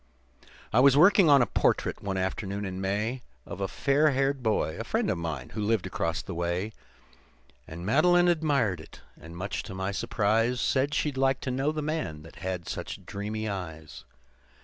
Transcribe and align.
"I 0.73 0.79
was 0.79 0.97
working 0.97 1.29
on 1.29 1.43
a 1.43 1.45
portrait, 1.45 2.01
one 2.01 2.17
afternoon 2.17 2.65
in 2.65 2.81
May, 2.81 3.21
Of 3.45 3.61
a 3.61 3.67
fair 3.67 4.09
haired 4.09 4.41
boy, 4.41 4.79
a 4.79 4.83
friend 4.83 5.11
of 5.11 5.17
mine, 5.19 5.49
who 5.49 5.61
lived 5.61 5.85
across 5.85 6.23
the 6.23 6.33
way. 6.33 6.71
And 7.67 7.85
Madeline 7.85 8.27
admired 8.27 8.81
it, 8.81 9.01
and 9.15 9.37
much 9.37 9.61
to 9.61 9.75
my 9.75 9.91
surprise, 9.91 10.59
Said 10.59 10.95
she'd 10.95 11.17
like 11.17 11.39
to 11.41 11.51
know 11.51 11.71
the 11.71 11.83
man 11.83 12.23
that 12.23 12.37
had 12.37 12.67
such 12.67 13.05
dreamy 13.05 13.47
eyes. 13.47 14.03